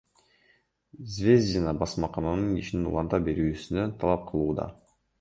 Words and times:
Звездина 1.17 1.75
басмакананын 1.83 2.57
ишин 2.65 2.91
уланта 2.95 3.23
берүүсүн 3.31 3.97
талап 4.03 4.29
кылууда. 4.35 4.71